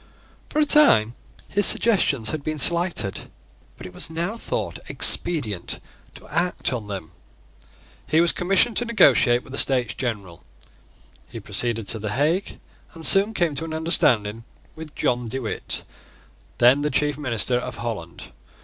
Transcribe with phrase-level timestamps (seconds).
[0.49, 1.13] For a time
[1.47, 3.29] his suggestions had been slighted;
[3.77, 5.79] but it was now thought expedient
[6.15, 7.11] to act on them.
[8.07, 10.43] He was commissioned to negotiate with the States General.
[11.27, 12.59] He proceeded to the Hague,
[12.95, 14.43] and soon came to an understanding
[14.75, 15.83] with John De Witt,
[16.57, 18.31] then the chief minister of Holland.